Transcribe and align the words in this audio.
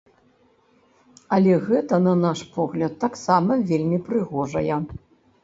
Але 1.37 1.53
гэта, 1.67 1.99
на 2.07 2.15
наш 2.23 2.39
погляд, 2.57 2.97
таксама 3.05 3.61
вельмі 3.75 4.03
прыгожая. 4.11 4.81